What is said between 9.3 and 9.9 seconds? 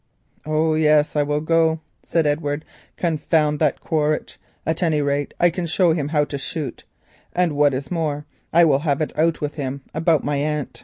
with him